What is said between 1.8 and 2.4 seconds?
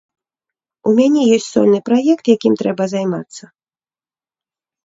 праект,